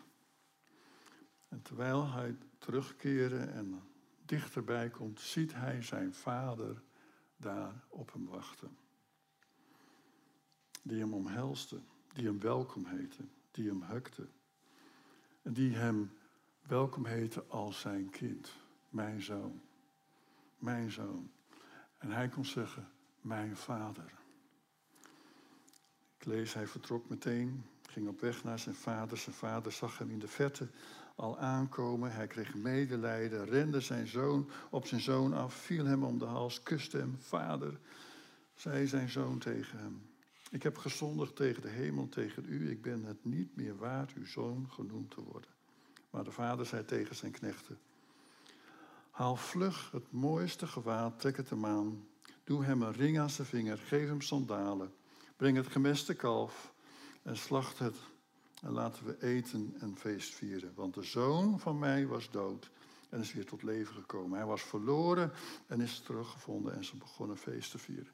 [1.48, 3.82] En terwijl hij terugkeren en
[4.24, 6.82] dichterbij komt, ziet hij zijn vader
[7.36, 8.76] daar op hem wachten.
[10.82, 11.80] Die hem omhelste,
[12.12, 14.26] die hem welkom heette, die hem hukte.
[15.42, 16.12] En die hem
[16.66, 18.52] welkom heette als zijn kind,
[18.88, 19.60] mijn zoon,
[20.58, 21.30] mijn zoon.
[21.98, 22.88] En hij kon zeggen,
[23.20, 24.12] mijn vader.
[26.18, 29.16] Ik lees, hij vertrok meteen, ging op weg naar zijn vader.
[29.16, 30.68] Zijn vader zag hem in de verte
[31.14, 32.12] al aankomen.
[32.12, 36.62] Hij kreeg medelijden, rende zijn zoon op zijn zoon af, viel hem om de hals,
[36.62, 37.16] kuste hem.
[37.18, 37.78] Vader,
[38.54, 40.11] zei zijn zoon tegen hem.
[40.52, 42.70] Ik heb gezondigd tegen de hemel, tegen u.
[42.70, 45.50] Ik ben het niet meer waard uw zoon genoemd te worden.
[46.10, 47.78] Maar de vader zei tegen zijn knechten:
[49.10, 52.06] Haal vlug het mooiste gewaad, trek het hem aan.
[52.44, 54.92] Doe hem een ring aan zijn vinger, geef hem sandalen.
[55.36, 56.74] Breng het gemeste kalf
[57.22, 57.96] en slacht het
[58.62, 60.72] en laten we eten en feest vieren.
[60.74, 62.70] Want de zoon van mij was dood
[63.08, 64.38] en is weer tot leven gekomen.
[64.38, 65.32] Hij was verloren
[65.66, 68.12] en is teruggevonden en ze begonnen feest te vieren.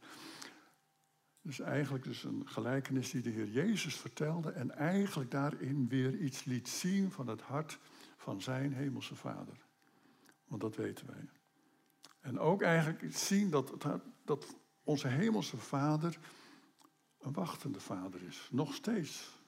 [1.48, 6.44] Dus eigenlijk dus een gelijkenis die de Heer Jezus vertelde en eigenlijk daarin weer iets
[6.44, 7.78] liet zien van het hart
[8.16, 9.56] van zijn hemelse Vader.
[10.46, 11.28] Want dat weten wij.
[12.20, 13.74] En ook eigenlijk zien dat,
[14.24, 16.18] dat onze hemelse Vader
[17.18, 18.48] een wachtende Vader is.
[18.50, 19.40] Nog steeds.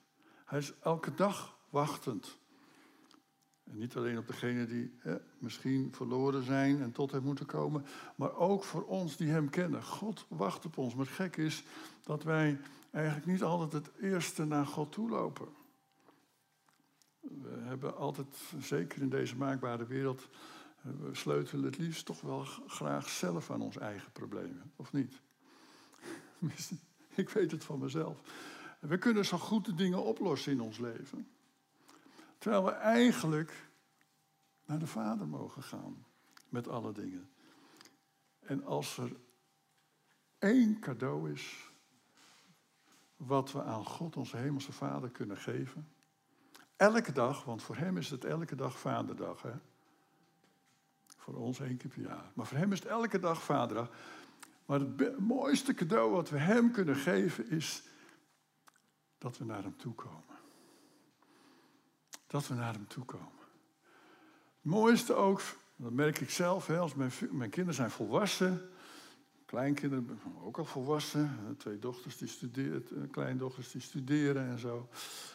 [0.44, 2.38] Hij is elke dag wachtend.
[3.70, 7.85] En niet alleen op degenen die hè, misschien verloren zijn en tot hem moeten komen,
[8.16, 9.83] maar ook voor ons die hem kennen.
[9.85, 10.94] God wacht op ons.
[10.94, 11.64] Maar het gek is
[12.02, 12.59] dat wij
[12.90, 15.48] eigenlijk niet altijd het eerste naar God toe lopen.
[17.20, 20.28] We hebben altijd, zeker in deze maakbare wereld,
[20.80, 25.20] we sleutelen het liefst toch wel graag zelf aan ons eigen problemen, of niet?
[27.14, 28.20] Ik weet het van mezelf.
[28.80, 31.28] We kunnen zo goed de dingen oplossen in ons leven.
[32.40, 33.68] Terwijl we eigenlijk
[34.64, 36.07] naar de Vader mogen gaan
[36.48, 37.31] met alle dingen.
[38.38, 39.16] En als er
[40.38, 41.72] één cadeau is
[43.16, 45.88] wat we aan God, onze Hemelse Vader, kunnen geven.
[46.76, 49.42] Elke dag, want voor Hem is het elke dag Vaderdag.
[49.42, 49.55] Hè?
[51.16, 52.31] Voor ons één keer per jaar.
[52.35, 53.90] Maar voor Hem is het elke dag Vaderdag.
[54.66, 57.83] Maar het mooiste cadeau wat we Hem kunnen geven is
[59.18, 60.39] dat we naar Hem toe komen.
[62.31, 63.29] Dat we naar Hem toe komen.
[64.61, 65.43] Het mooiste ook,
[65.77, 68.71] dat merk ik zelf, hè, als mijn, mijn kinderen zijn volwassen,
[69.45, 74.88] kleinkinderen ook al volwassen, twee dochters die studeren, eh, kleindochters die studeren en zo.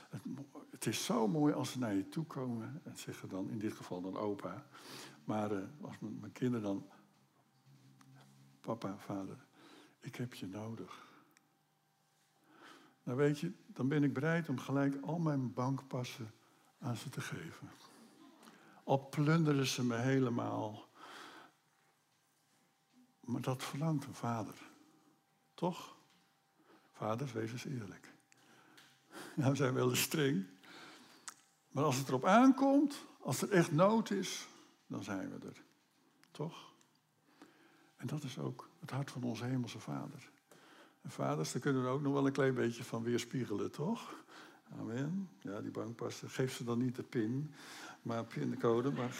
[0.09, 0.21] Het,
[0.69, 3.73] het, is zo mooi als ze naar je toe komen en zeggen dan, in dit
[3.73, 4.65] geval dan opa,
[5.23, 6.89] maar uh, als mijn, mijn kinderen dan,
[8.61, 9.45] papa, vader,
[9.99, 11.07] ik heb je nodig.
[13.03, 16.31] Nou weet je, dan ben ik bereid om gelijk al mijn bankpassen
[16.85, 17.69] aan ze te geven.
[18.83, 20.89] Al plunderen ze me helemaal.
[23.19, 24.55] Maar dat verlangt een vader.
[25.53, 25.95] Toch?
[26.91, 28.13] Vaders, wees eens eerlijk.
[29.35, 30.45] Nou, we zijn wel eens streng.
[31.67, 34.47] Maar als het erop aankomt, als er echt nood is,
[34.87, 35.63] dan zijn we er.
[36.31, 36.73] Toch?
[37.95, 40.29] En dat is ook het hart van onze hemelse vader.
[41.01, 44.24] En vaders, daar kunnen we ook nog wel een klein beetje van weerspiegelen, toch?
[44.71, 45.29] Amen.
[45.41, 46.29] Ja, die bankpassen.
[46.29, 47.53] Geef ze dan niet de pin,
[48.01, 48.91] maar pincode.
[48.91, 49.13] Maar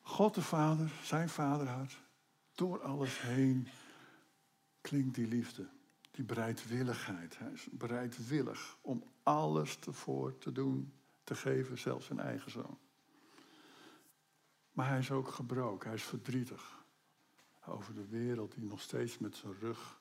[0.00, 1.98] God de Vader, zijn vaderhart,
[2.54, 3.68] door alles heen
[4.80, 5.68] klinkt die liefde.
[6.10, 7.38] Die bereidwilligheid.
[7.38, 10.92] Hij is bereidwillig om alles ervoor te doen,
[11.24, 12.78] te geven, zelfs zijn eigen zoon.
[14.72, 16.84] Maar hij is ook gebroken, hij is verdrietig
[17.66, 20.00] over de wereld die nog steeds met zijn rug,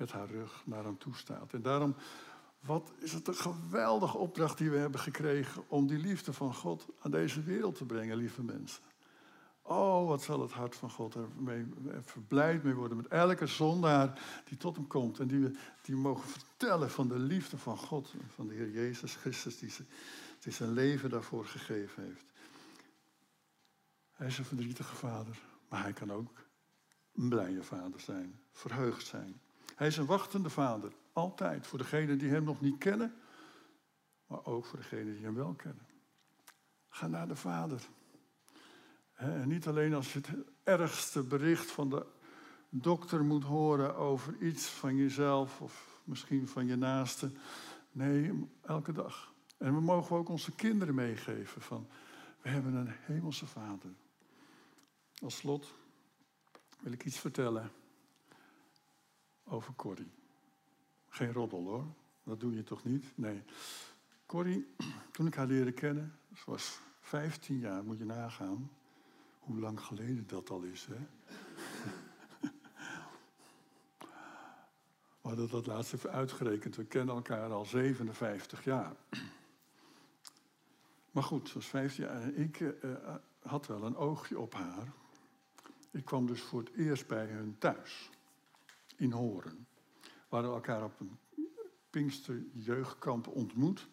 [0.00, 1.52] met haar rug naar hem toe staat.
[1.52, 1.94] En daarom,
[2.60, 6.86] wat is het een geweldige opdracht die we hebben gekregen om die liefde van God
[7.00, 8.82] aan deze wereld te brengen, lieve mensen.
[9.62, 11.28] Oh, wat zal het hart van God er
[12.02, 15.18] verblijd mee worden met elke zondaar die tot hem komt.
[15.18, 19.14] En die we die mogen vertellen van de liefde van God, van de Heer Jezus
[19.14, 19.72] Christus, die,
[20.38, 22.32] die zijn leven daarvoor gegeven heeft.
[24.12, 26.32] Hij is een verdrietige vader, maar hij kan ook
[27.14, 29.40] een blije vader zijn, verheugd zijn.
[29.80, 33.14] Hij is een wachtende vader, altijd, voor degenen die hem nog niet kennen,
[34.26, 35.86] maar ook voor degenen die hem wel kennen.
[36.88, 37.80] Ga naar de vader.
[39.12, 40.28] En niet alleen als je het
[40.62, 42.06] ergste bericht van de,
[42.68, 47.32] dokter moet horen over iets van jezelf of misschien van je naaste.
[47.92, 49.32] Nee, elke dag.
[49.58, 51.88] En we mogen ook onze kinderen meegeven van,
[52.40, 53.90] we hebben een hemelse vader.
[55.22, 55.74] Als slot
[56.80, 57.70] wil ik iets vertellen
[59.50, 60.10] over Corrie.
[61.08, 61.84] Geen roddel hoor,
[62.22, 63.04] dat doe je toch niet?
[63.14, 63.42] Nee.
[64.26, 64.74] Corrie,
[65.12, 68.70] toen ik haar leerde kennen, ze was 15 jaar, moet je nagaan.
[69.38, 70.96] Hoe lang geleden dat al is, hè?
[75.20, 76.76] We hadden dat laatst uitgerekend.
[76.76, 78.96] We kennen elkaar al 57 jaar.
[81.10, 82.72] Maar goed, ze was 15 jaar en ik uh,
[83.42, 84.92] had wel een oogje op haar.
[85.90, 88.10] Ik kwam dus voor het eerst bij hun thuis,
[89.00, 89.66] in Horen.
[90.28, 91.18] We elkaar op een
[91.90, 93.88] Pinkster jeugdkamp ontmoet.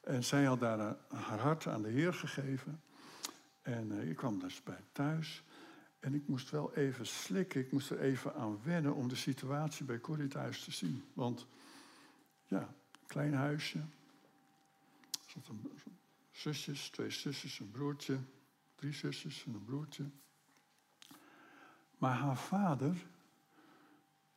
[0.00, 2.82] En zij had daar haar hart aan de Heer gegeven.
[3.62, 5.44] En uh, ik kwam dus bij thuis.
[5.98, 9.84] En ik moest wel even slikken, ik moest er even aan wennen om de situatie
[9.84, 11.04] bij Corrie thuis te zien.
[11.12, 11.46] Want
[12.44, 12.74] ja,
[13.06, 13.78] klein huisje.
[13.78, 13.86] Er
[15.26, 15.70] zaten
[16.30, 18.18] zusjes, twee zusjes, een broertje.
[18.74, 20.04] Drie zusjes en een broertje.
[21.98, 23.06] Maar haar vader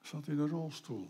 [0.07, 1.09] zat in een rolstoel.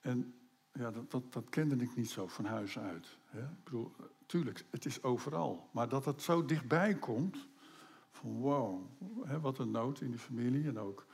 [0.00, 0.34] En
[0.72, 3.18] ja, dat, dat, dat, kende ik niet zo van huis uit.
[3.26, 3.42] Hè?
[3.42, 3.92] Ik bedoel,
[4.26, 5.68] tuurlijk, het is overal.
[5.70, 7.46] Maar dat het zo dichtbij komt,
[8.10, 8.82] van wow,
[9.24, 10.68] hè, wat een nood in die familie.
[10.68, 11.06] En ook,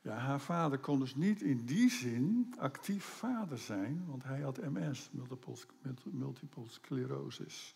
[0.00, 4.72] ja, haar vader kon dus niet in die zin actief vader zijn, want hij had
[4.72, 5.54] MS, multiple,
[6.10, 7.74] multiple sclerosis.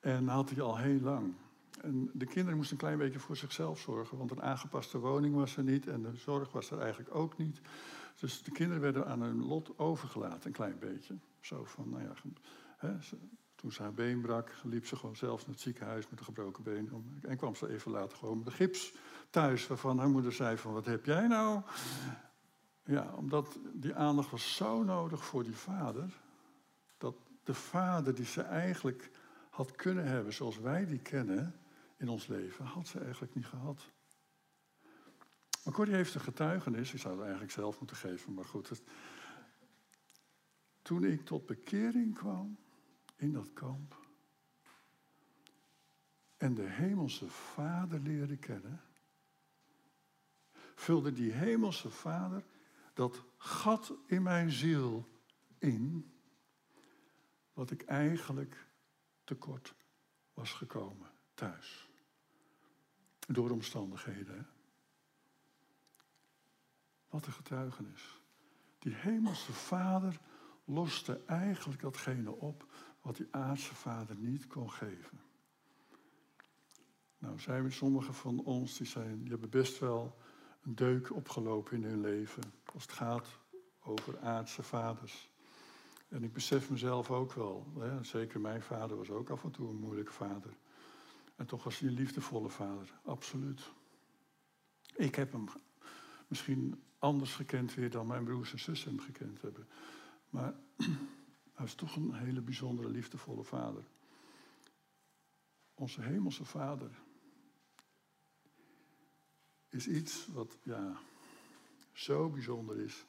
[0.00, 1.34] En had hij al heel lang.
[1.82, 5.56] En de kinderen moesten een klein beetje voor zichzelf zorgen, want een aangepaste woning was
[5.56, 7.60] er niet en de zorg was er eigenlijk ook niet.
[8.20, 11.14] Dus de kinderen werden aan hun lot overgelaten, een klein beetje.
[11.40, 12.12] Zo van, nou ja,
[12.76, 12.94] hè,
[13.54, 16.62] toen ze haar been brak, liep ze gewoon zelf naar het ziekenhuis met een gebroken
[16.62, 17.20] been.
[17.20, 18.94] En kwam ze even later gewoon met de gips
[19.30, 21.62] thuis, waarvan haar moeder zei van, wat heb jij nou?
[22.84, 26.20] Ja, omdat die aandacht was zo nodig voor die vader,
[26.98, 27.14] dat
[27.44, 29.10] de vader die ze eigenlijk
[29.50, 31.54] had kunnen hebben zoals wij die kennen
[32.02, 33.90] in ons leven, had ze eigenlijk niet gehad.
[35.64, 38.82] Maar Corrie heeft een getuigenis, ik zou het eigenlijk zelf moeten geven, maar goed.
[40.82, 42.58] Toen ik tot bekering kwam
[43.16, 43.96] in dat kamp
[46.36, 48.80] en de hemelse vader leerde kennen,
[50.74, 52.44] vulde die hemelse vader
[52.94, 55.08] dat gat in mijn ziel
[55.58, 56.12] in,
[57.52, 58.66] wat ik eigenlijk
[59.24, 59.74] tekort
[60.34, 61.91] was gekomen thuis.
[63.32, 64.46] Door omstandigheden.
[67.08, 68.20] Wat een getuigenis.
[68.78, 70.20] Die hemelse vader
[70.64, 72.66] loste eigenlijk datgene op
[73.00, 75.20] wat die aardse vader niet kon geven.
[77.18, 80.16] Nou, zijn er sommigen van ons die, zijn, die hebben best wel
[80.62, 82.42] een deuk opgelopen in hun leven.
[82.74, 83.28] Als het gaat
[83.82, 85.30] over aardse vaders.
[86.08, 87.72] En ik besef mezelf ook wel.
[87.78, 90.56] Hè, zeker mijn vader was ook af en toe een moeilijke vader.
[91.42, 93.72] En toch was hij een liefdevolle vader, absoluut.
[94.94, 95.48] Ik heb hem
[96.26, 99.68] misschien anders gekend weer dan mijn broers en zussen hem gekend hebben.
[100.30, 100.54] Maar
[101.54, 103.84] hij is toch een hele bijzondere, liefdevolle vader.
[105.74, 106.90] Onze hemelse vader
[109.68, 111.00] is iets wat ja,
[111.92, 113.04] zo bijzonder is.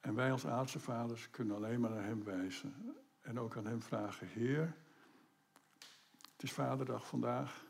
[0.00, 2.96] En wij als aardse vaders kunnen alleen maar naar hem wijzen.
[3.20, 4.82] En ook aan hem vragen, Heer,
[6.44, 7.64] is Vaderdag vandaag.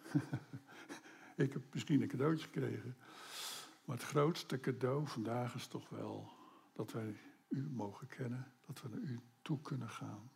[1.36, 2.96] Ik heb misschien een cadeautje gekregen.
[3.84, 6.32] Maar het grootste cadeau vandaag is toch wel
[6.72, 7.16] dat wij
[7.48, 10.30] u mogen kennen, dat we naar u toe kunnen gaan.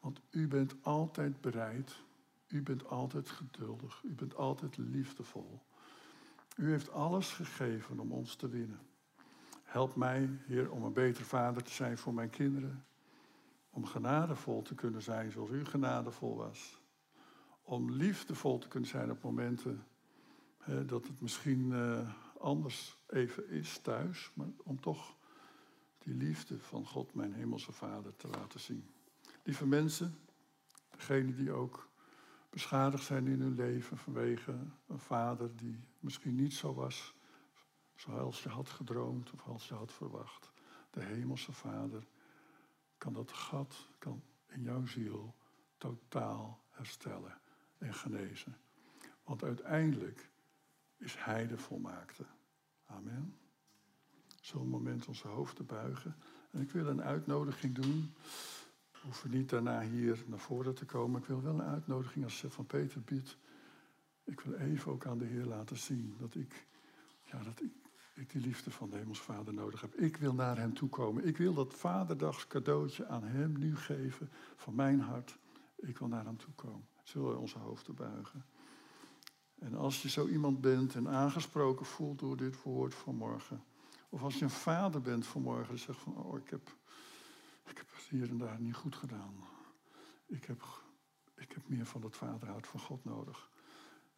[0.00, 2.02] Want u bent altijd bereid,
[2.48, 5.62] u bent altijd geduldig, u bent altijd liefdevol.
[6.56, 8.80] U heeft alles gegeven om ons te winnen.
[9.62, 12.84] Help mij, Heer, om een beter vader te zijn voor mijn kinderen.
[13.70, 16.79] Om genadevol te kunnen zijn zoals u genadevol was.
[17.70, 19.86] Om liefdevol te kunnen zijn op momenten
[20.86, 25.16] dat het misschien uh, anders even is thuis, maar om toch
[25.98, 28.90] die liefde van God, mijn hemelse Vader, te laten zien.
[29.42, 30.18] Lieve mensen,
[30.90, 31.88] degenen die ook
[32.48, 37.14] beschadigd zijn in hun leven vanwege een vader die misschien niet zo was
[37.94, 40.50] zoals je had gedroomd of als je had verwacht.
[40.90, 42.06] De hemelse Vader
[42.98, 45.34] kan dat gat kan in jouw ziel
[45.78, 47.40] totaal herstellen
[47.80, 48.56] en genezen.
[49.24, 50.30] Want uiteindelijk
[50.96, 52.24] is Hij de volmaakte.
[52.86, 53.36] Amen.
[54.40, 56.16] Zo'n moment onze hoofd te buigen.
[56.50, 58.14] En ik wil een uitnodiging doen.
[58.90, 61.20] We hoeven niet daarna hier naar voren te komen.
[61.20, 63.36] Ik wil wel een uitnodiging als van Peter biedt.
[64.24, 66.66] Ik wil even ook aan de Heer laten zien dat ik,
[67.22, 67.72] ja, dat ik,
[68.14, 69.94] ik die liefde van de Hemels Vader nodig heb.
[69.94, 71.26] Ik wil naar Hem toe komen.
[71.26, 75.38] Ik wil dat Vaderdags cadeautje aan Hem nu geven van mijn hart.
[75.76, 76.88] Ik wil naar Hem toe komen.
[77.10, 78.44] Zullen we onze hoofden buigen?
[79.58, 83.64] En als je zo iemand bent en aangesproken voelt door dit woord vanmorgen.
[84.08, 86.76] Of als je een vader bent vanmorgen en zegt van, oh, ik heb,
[87.64, 89.34] ik heb het hier en daar niet goed gedaan.
[90.26, 90.62] Ik heb,
[91.36, 93.50] ik heb meer van het vaderhart van God nodig.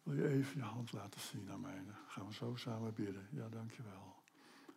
[0.03, 1.83] Wil je even je hand laten zien aan mij?
[1.85, 3.27] Dan gaan we zo samen bidden.
[3.31, 4.15] Ja, dankjewel.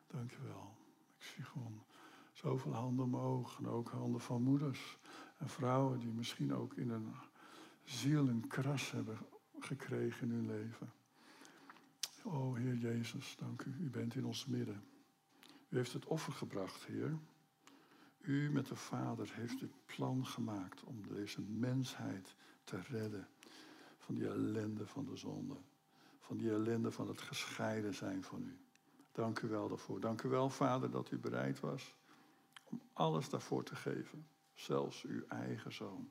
[0.06, 0.76] Dankjewel.
[1.18, 1.82] Ik zie gewoon
[2.32, 3.58] zoveel handen omhoog.
[3.58, 4.98] En ook handen van moeders
[5.36, 7.14] en vrouwen die misschien ook in een
[7.86, 9.18] ziel een kras hebben
[9.58, 10.92] gekregen in hun leven.
[12.24, 13.74] O Heer Jezus, dank u.
[13.80, 14.84] U bent in ons midden.
[15.68, 17.18] U heeft het offer gebracht, Heer.
[18.20, 22.34] U met de Vader heeft het plan gemaakt om deze mensheid
[22.64, 23.28] te redden
[23.98, 25.56] van die ellende van de zonde.
[26.18, 28.58] Van die ellende van het gescheiden zijn van u.
[29.12, 30.00] Dank u wel daarvoor.
[30.00, 31.96] Dank u wel, Vader, dat u bereid was
[32.64, 34.28] om alles daarvoor te geven.
[34.54, 36.10] Zelfs uw eigen zoon.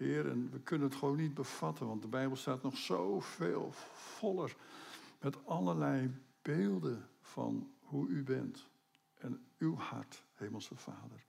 [0.00, 4.56] Heer, en we kunnen het gewoon niet bevatten, want de Bijbel staat nog zoveel voller
[5.20, 8.68] met allerlei beelden van hoe u bent
[9.14, 11.24] en uw hart, Hemelse Vader.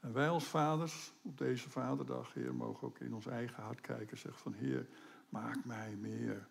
[0.00, 4.10] En wij als vaders, op deze Vaderdag, Heer, mogen ook in ons eigen hart kijken
[4.10, 4.86] en zeggen van Heer,
[5.28, 6.48] maak mij meer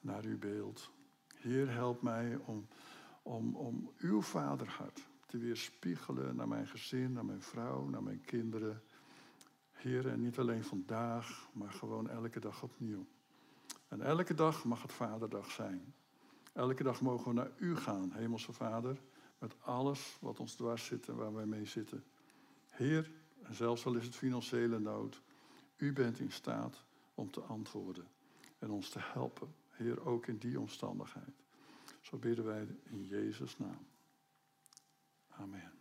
[0.00, 0.90] naar uw beeld.
[1.34, 2.66] Heer, help mij om,
[3.22, 8.82] om, om uw vaderhart te weerspiegelen naar mijn gezin, naar mijn vrouw, naar mijn kinderen.
[9.78, 13.06] Heer, en niet alleen vandaag, maar gewoon elke dag opnieuw.
[13.88, 15.94] En elke dag mag het Vaderdag zijn.
[16.52, 19.00] Elke dag mogen we naar U gaan, Hemelse Vader,
[19.38, 22.04] met alles wat ons dwars zit en waar wij mee zitten.
[22.68, 23.10] Heer,
[23.42, 25.22] en zelfs al is het financiële nood,
[25.76, 28.06] U bent in staat om te antwoorden
[28.58, 29.54] en ons te helpen.
[29.70, 31.44] Heer, ook in die omstandigheid.
[32.00, 33.86] Zo bidden wij in Jezus' naam.
[35.28, 35.77] Amen.